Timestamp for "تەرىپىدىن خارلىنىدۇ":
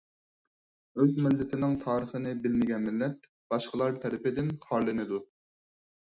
4.07-5.23